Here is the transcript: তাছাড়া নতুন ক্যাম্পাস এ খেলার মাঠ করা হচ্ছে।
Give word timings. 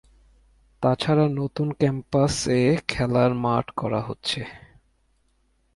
তাছাড়া 0.83 1.25
নতুন 1.29 1.67
ক্যাম্পাস 1.71 2.33
এ 2.59 2.63
খেলার 2.87 3.31
মাঠ 3.35 3.65
করা 3.71 4.01
হচ্ছে। 4.01 4.41